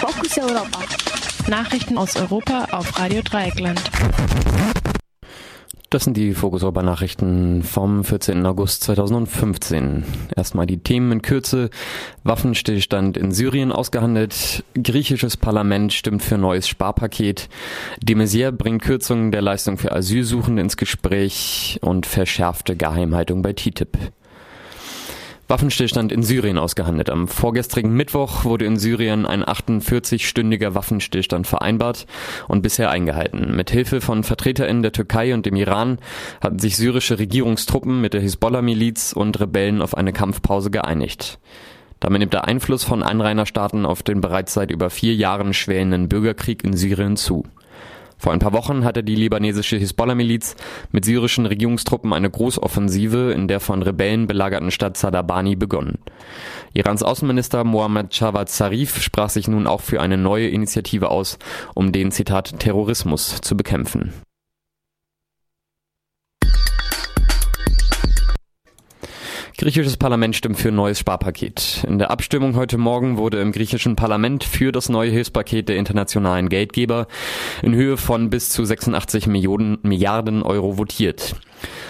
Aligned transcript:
Fokus 0.00 0.38
Europa. 0.38 0.80
Nachrichten 1.46 1.98
aus 1.98 2.16
Europa 2.16 2.68
auf 2.70 2.98
Radio 2.98 3.20
Dreieckland. 3.20 3.78
Das 5.90 6.04
sind 6.04 6.16
die 6.16 6.32
Fokus 6.32 6.62
Europa 6.62 6.82
Nachrichten 6.82 7.62
vom 7.62 8.02
14. 8.02 8.46
August 8.46 8.84
2015. 8.84 10.04
Erstmal 10.34 10.64
die 10.64 10.78
Themen 10.78 11.12
in 11.12 11.22
Kürze. 11.22 11.68
Waffenstillstand 12.24 13.18
in 13.18 13.30
Syrien 13.32 13.72
ausgehandelt. 13.72 14.64
Griechisches 14.72 15.36
Parlament 15.36 15.92
stimmt 15.92 16.22
für 16.22 16.38
neues 16.38 16.66
Sparpaket. 16.66 17.50
De 18.02 18.16
Maizière 18.16 18.52
bringt 18.52 18.80
Kürzungen 18.80 19.32
der 19.32 19.42
Leistung 19.42 19.76
für 19.76 19.92
Asylsuchende 19.92 20.62
ins 20.62 20.78
Gespräch 20.78 21.78
und 21.82 22.06
verschärfte 22.06 22.74
Geheimhaltung 22.74 23.42
bei 23.42 23.52
TTIP. 23.52 23.98
Waffenstillstand 25.50 26.12
in 26.12 26.22
Syrien 26.22 26.58
ausgehandelt. 26.58 27.10
Am 27.10 27.26
vorgestrigen 27.26 27.92
Mittwoch 27.92 28.44
wurde 28.44 28.66
in 28.66 28.76
Syrien 28.76 29.26
ein 29.26 29.44
48-stündiger 29.44 30.74
Waffenstillstand 30.76 31.44
vereinbart 31.48 32.06
und 32.46 32.62
bisher 32.62 32.88
eingehalten. 32.90 33.56
Mit 33.56 33.70
Hilfe 33.70 34.00
von 34.00 34.22
VertreterInnen 34.22 34.82
der 34.82 34.92
Türkei 34.92 35.34
und 35.34 35.46
dem 35.46 35.56
Iran 35.56 35.98
hatten 36.40 36.60
sich 36.60 36.76
syrische 36.76 37.18
Regierungstruppen 37.18 38.00
mit 38.00 38.14
der 38.14 38.20
Hisbollah-Miliz 38.20 39.12
und 39.12 39.40
Rebellen 39.40 39.82
auf 39.82 39.96
eine 39.96 40.12
Kampfpause 40.12 40.70
geeinigt. 40.70 41.40
Damit 41.98 42.20
nimmt 42.20 42.32
der 42.32 42.44
Einfluss 42.44 42.84
von 42.84 43.02
Anrainerstaaten 43.02 43.86
auf 43.86 44.04
den 44.04 44.20
bereits 44.20 44.54
seit 44.54 44.70
über 44.70 44.88
vier 44.88 45.16
Jahren 45.16 45.52
schwelenden 45.52 46.08
Bürgerkrieg 46.08 46.62
in 46.62 46.76
Syrien 46.76 47.16
zu. 47.16 47.44
Vor 48.20 48.34
ein 48.34 48.38
paar 48.38 48.52
Wochen 48.52 48.84
hatte 48.84 49.02
die 49.02 49.14
libanesische 49.14 49.78
Hisbollah-Miliz 49.78 50.54
mit 50.92 51.06
syrischen 51.06 51.46
Regierungstruppen 51.46 52.12
eine 52.12 52.28
Großoffensive 52.28 53.32
in 53.32 53.48
der 53.48 53.60
von 53.60 53.82
Rebellen 53.82 54.26
belagerten 54.26 54.70
Stadt 54.70 54.98
Sadabani 54.98 55.56
begonnen. 55.56 55.98
Irans 56.74 57.02
Außenminister 57.02 57.64
Mohammad 57.64 58.14
Javad 58.14 58.50
Zarif 58.50 59.00
sprach 59.00 59.30
sich 59.30 59.48
nun 59.48 59.66
auch 59.66 59.80
für 59.80 60.02
eine 60.02 60.18
neue 60.18 60.48
Initiative 60.48 61.10
aus, 61.10 61.38
um 61.74 61.92
den 61.92 62.12
Zitat 62.12 62.58
Terrorismus 62.58 63.40
zu 63.40 63.56
bekämpfen. 63.56 64.12
Griechisches 69.60 69.98
Parlament 69.98 70.34
stimmt 70.34 70.58
für 70.58 70.68
ein 70.68 70.74
neues 70.74 70.98
Sparpaket. 71.00 71.84
In 71.86 71.98
der 71.98 72.10
Abstimmung 72.10 72.56
heute 72.56 72.78
Morgen 72.78 73.18
wurde 73.18 73.42
im 73.42 73.52
griechischen 73.52 73.94
Parlament 73.94 74.42
für 74.42 74.72
das 74.72 74.88
neue 74.88 75.10
Hilfspaket 75.10 75.68
der 75.68 75.76
internationalen 75.76 76.48
Geldgeber 76.48 77.08
in 77.60 77.74
Höhe 77.74 77.98
von 77.98 78.30
bis 78.30 78.48
zu 78.48 78.64
86 78.64 79.26
Millionen, 79.26 79.76
Milliarden 79.82 80.42
Euro 80.42 80.78
votiert. 80.78 81.34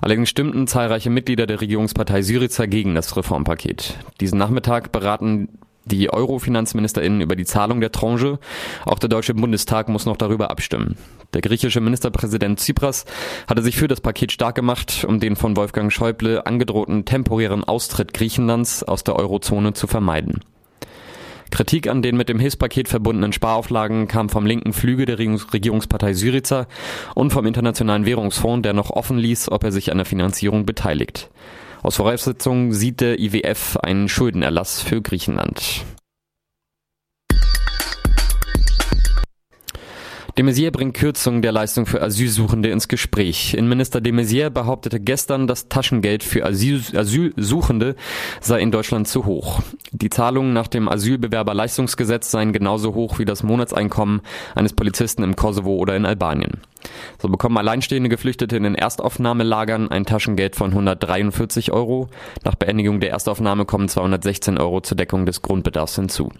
Allerdings 0.00 0.28
stimmten 0.28 0.66
zahlreiche 0.66 1.08
Mitglieder 1.08 1.46
der 1.46 1.60
Regierungspartei 1.60 2.22
Syriza 2.22 2.66
gegen 2.66 2.96
das 2.96 3.16
Reformpaket. 3.16 3.96
Diesen 4.20 4.38
Nachmittag 4.38 4.90
beraten 4.90 5.60
die 5.84 6.12
Euro-FinanzministerInnen 6.12 7.20
über 7.20 7.36
die 7.36 7.44
Zahlung 7.44 7.80
der 7.80 7.92
Tranche. 7.92 8.38
Auch 8.84 8.98
der 8.98 9.08
Deutsche 9.08 9.34
Bundestag 9.34 9.88
muss 9.88 10.06
noch 10.06 10.16
darüber 10.16 10.50
abstimmen. 10.50 10.96
Der 11.34 11.40
griechische 11.40 11.80
Ministerpräsident 11.80 12.58
Tsipras 12.58 13.04
hatte 13.48 13.62
sich 13.62 13.76
für 13.76 13.88
das 13.88 14.00
Paket 14.00 14.32
stark 14.32 14.54
gemacht, 14.54 15.04
um 15.08 15.18
den 15.18 15.36
von 15.36 15.56
Wolfgang 15.56 15.92
Schäuble 15.92 16.46
angedrohten 16.46 17.04
temporären 17.04 17.64
Austritt 17.64 18.12
Griechenlands 18.12 18.82
aus 18.82 19.02
der 19.02 19.16
Eurozone 19.16 19.72
zu 19.72 19.86
vermeiden. 19.86 20.40
Kritik 21.50 21.86
an 21.86 22.00
den 22.00 22.16
mit 22.16 22.30
dem 22.30 22.38
Hilfspaket 22.38 22.88
verbundenen 22.88 23.32
Sparauflagen 23.32 24.08
kam 24.08 24.30
vom 24.30 24.46
linken 24.46 24.72
Flügel 24.72 25.04
der 25.04 25.18
Regierungspartei 25.18 26.14
Syriza 26.14 26.66
und 27.14 27.30
vom 27.30 27.44
Internationalen 27.44 28.06
Währungsfonds, 28.06 28.62
der 28.62 28.72
noch 28.72 28.90
offen 28.90 29.18
ließ, 29.18 29.52
ob 29.52 29.62
er 29.62 29.70
sich 29.70 29.92
an 29.92 29.98
der 29.98 30.06
Finanzierung 30.06 30.64
beteiligt. 30.64 31.30
Aus 31.82 31.96
Voraussetzungen 31.96 32.72
sieht 32.72 33.00
der 33.00 33.18
IWF 33.18 33.76
einen 33.76 34.08
Schuldenerlass 34.08 34.80
für 34.80 35.02
Griechenland. 35.02 35.84
De 40.38 40.44
Maizière 40.44 40.70
bringt 40.70 40.94
Kürzungen 40.94 41.42
der 41.42 41.52
Leistung 41.52 41.84
für 41.84 42.00
Asylsuchende 42.00 42.70
ins 42.70 42.88
Gespräch. 42.88 43.52
Innenminister 43.52 44.00
de 44.00 44.12
Maizière 44.12 44.48
behauptete 44.48 44.98
gestern, 44.98 45.46
das 45.46 45.68
Taschengeld 45.68 46.22
für 46.22 46.46
Asyl 46.46 46.80
Asylsuchende 46.96 47.96
sei 48.40 48.60
in 48.60 48.70
Deutschland 48.70 49.08
zu 49.08 49.26
hoch. 49.26 49.60
Die 49.90 50.08
Zahlungen 50.08 50.54
nach 50.54 50.68
dem 50.68 50.88
Asylbewerberleistungsgesetz 50.88 52.30
seien 52.30 52.54
genauso 52.54 52.94
hoch 52.94 53.18
wie 53.18 53.26
das 53.26 53.42
Monatseinkommen 53.42 54.22
eines 54.54 54.72
Polizisten 54.72 55.22
im 55.22 55.36
Kosovo 55.36 55.76
oder 55.76 55.96
in 55.96 56.06
Albanien. 56.06 56.62
So 57.20 57.28
bekommen 57.28 57.58
alleinstehende 57.58 58.08
Geflüchtete 58.08 58.56
in 58.56 58.62
den 58.64 58.74
Erstaufnahmelagern 58.74 59.90
ein 59.90 60.06
Taschengeld 60.06 60.56
von 60.56 60.70
143 60.70 61.72
Euro. 61.72 62.08
Nach 62.44 62.54
Beendigung 62.54 63.00
der 63.00 63.10
Erstaufnahme 63.10 63.64
kommen 63.64 63.88
216 63.88 64.58
Euro 64.58 64.80
zur 64.80 64.96
Deckung 64.96 65.26
des 65.26 65.42
Grundbedarfs 65.42 65.96
hinzu. 65.96 66.30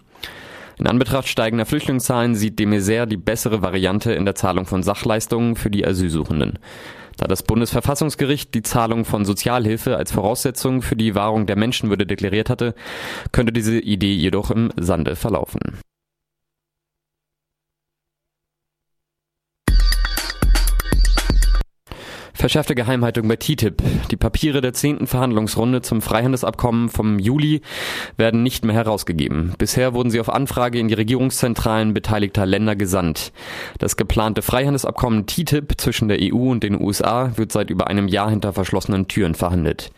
In 0.78 0.86
Anbetracht 0.86 1.28
steigender 1.28 1.66
Flüchtlingszahlen 1.66 2.34
sieht 2.34 2.58
de 2.58 2.66
Maizière 2.66 3.06
die 3.06 3.16
bessere 3.16 3.62
Variante 3.62 4.12
in 4.12 4.24
der 4.24 4.34
Zahlung 4.34 4.66
von 4.66 4.82
Sachleistungen 4.82 5.54
für 5.54 5.70
die 5.70 5.86
Asylsuchenden. 5.86 6.58
Da 7.18 7.26
das 7.26 7.42
Bundesverfassungsgericht 7.42 8.54
die 8.54 8.62
Zahlung 8.62 9.04
von 9.04 9.24
Sozialhilfe 9.24 9.96
als 9.96 10.12
Voraussetzung 10.12 10.82
für 10.82 10.96
die 10.96 11.14
Wahrung 11.14 11.46
der 11.46 11.56
Menschenwürde 11.56 12.06
deklariert 12.06 12.50
hatte, 12.50 12.74
könnte 13.32 13.52
diese 13.52 13.78
Idee 13.78 14.14
jedoch 14.14 14.50
im 14.50 14.72
Sande 14.76 15.14
verlaufen. 15.14 15.60
Verschärfte 22.42 22.74
Geheimhaltung 22.74 23.28
bei 23.28 23.36
TTIP. 23.36 23.84
Die 24.10 24.16
Papiere 24.16 24.60
der 24.60 24.72
zehnten 24.72 25.06
Verhandlungsrunde 25.06 25.80
zum 25.80 26.02
Freihandelsabkommen 26.02 26.88
vom 26.88 27.20
Juli 27.20 27.60
werden 28.16 28.42
nicht 28.42 28.64
mehr 28.64 28.74
herausgegeben. 28.74 29.54
Bisher 29.58 29.94
wurden 29.94 30.10
sie 30.10 30.18
auf 30.18 30.28
Anfrage 30.28 30.80
in 30.80 30.88
die 30.88 30.94
Regierungszentralen 30.94 31.94
beteiligter 31.94 32.44
Länder 32.44 32.74
gesandt. 32.74 33.32
Das 33.78 33.96
geplante 33.96 34.42
Freihandelsabkommen 34.42 35.28
TTIP 35.28 35.80
zwischen 35.80 36.08
der 36.08 36.18
EU 36.20 36.50
und 36.50 36.64
den 36.64 36.82
USA 36.82 37.30
wird 37.36 37.52
seit 37.52 37.70
über 37.70 37.86
einem 37.86 38.08
Jahr 38.08 38.30
hinter 38.30 38.52
verschlossenen 38.52 39.06
Türen 39.06 39.36
verhandelt. 39.36 39.92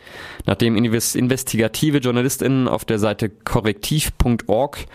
Nachdem 0.45 0.75
investigative 0.75 1.97
JournalistInnen 1.97 2.67
auf 2.67 2.85
der 2.85 2.99
Seite 2.99 3.31
korrektiv.org 3.31 4.85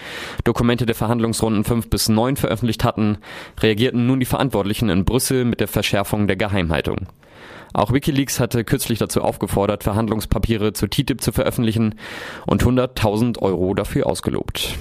Dokumente 0.45 0.87
der 0.87 0.95
Verhandlungsrunden 0.95 1.65
5 1.65 1.91
bis 1.91 2.09
9 2.09 2.37
veröffentlicht 2.37 2.85
hatten, 2.85 3.19
reagierten 3.59 4.07
nun 4.07 4.21
die 4.21 4.27
Verantwortlichen 4.27 4.89
in 4.89 5.05
Brüssel 5.05 5.45
mit 5.45 5.59
der 5.59 5.67
Verschärfung 5.67 6.29
der 6.29 6.37
Geheimhaltung. 6.37 7.09
Auch 7.73 7.93
Wikileaks 7.93 8.41
hatte 8.41 8.65
kürzlich 8.65 8.99
dazu 8.99 9.23
aufgefordert, 9.23 9.85
Verhandlungspapiere 9.85 10.73
zu 10.73 10.89
TTIP 10.89 11.21
zu 11.21 11.31
veröffentlichen 11.33 11.95
und 12.47 12.65
100.000 12.65 13.39
Euro 13.41 13.75
dafür 13.75 14.07
ausgelobt. 14.07 14.77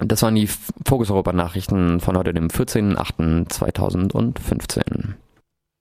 Das 0.00 0.22
waren 0.22 0.34
die 0.34 0.48
Fokus 0.86 1.10
Europa 1.10 1.32
Nachrichten 1.32 2.00
von 2.00 2.16
heute, 2.16 2.32
dem 2.32 2.48
14.08.2015. 2.48 5.14